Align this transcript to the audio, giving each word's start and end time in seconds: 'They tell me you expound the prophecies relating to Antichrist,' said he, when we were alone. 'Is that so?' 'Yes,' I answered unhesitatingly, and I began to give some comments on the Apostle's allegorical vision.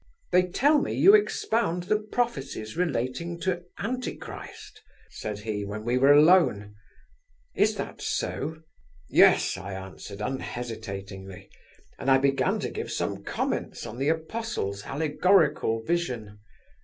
'They 0.31 0.47
tell 0.47 0.79
me 0.81 0.91
you 0.95 1.13
expound 1.13 1.83
the 1.83 1.99
prophecies 1.99 2.75
relating 2.75 3.39
to 3.39 3.61
Antichrist,' 3.77 4.81
said 5.11 5.37
he, 5.41 5.63
when 5.63 5.83
we 5.83 5.95
were 5.95 6.11
alone. 6.11 6.73
'Is 7.53 7.75
that 7.75 8.01
so?' 8.01 8.63
'Yes,' 9.09 9.57
I 9.57 9.73
answered 9.73 10.19
unhesitatingly, 10.19 11.51
and 11.99 12.09
I 12.09 12.17
began 12.17 12.59
to 12.61 12.69
give 12.71 12.91
some 12.91 13.23
comments 13.23 13.85
on 13.85 13.99
the 13.99 14.09
Apostle's 14.09 14.85
allegorical 14.87 15.83
vision. 15.83 16.39